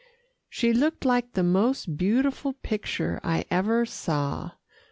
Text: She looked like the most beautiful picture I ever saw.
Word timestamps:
She 0.49 0.73
looked 0.73 1.05
like 1.05 1.33
the 1.33 1.43
most 1.43 1.95
beautiful 1.95 2.53
picture 2.53 3.19
I 3.23 3.45
ever 3.51 3.85
saw. 3.85 4.53